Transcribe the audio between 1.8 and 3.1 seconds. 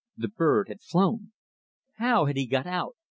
How had he got out?